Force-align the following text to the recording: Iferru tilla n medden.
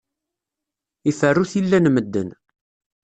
Iferru 1.11 1.45
tilla 1.51 1.79
n 1.79 1.87
medden. 1.91 2.29